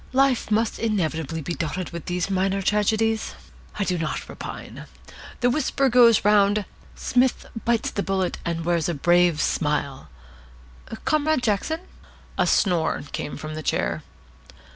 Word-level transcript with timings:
Life 0.13 0.49
must 0.49 0.79
inevitably 0.79 1.43
be 1.43 1.53
dotted 1.53 1.91
with 1.91 2.05
these 2.05 2.27
minor 2.31 2.63
tragedies. 2.63 3.35
I 3.77 3.83
do 3.83 3.99
not 3.99 4.27
repine. 4.27 4.87
The 5.41 5.51
whisper 5.51 5.89
goes 5.89 6.25
round, 6.25 6.65
'Psmith 6.95 7.45
bites 7.65 7.91
the 7.91 8.01
bullet, 8.01 8.39
and 8.43 8.65
wears 8.65 8.89
a 8.89 8.95
brave 8.95 9.39
smile.' 9.39 10.07
Comrade 11.05 11.43
Jackson" 11.43 11.81
A 12.39 12.47
snore 12.47 13.03
came 13.13 13.37
from 13.37 13.53
the 13.53 13.61
chair. 13.61 14.01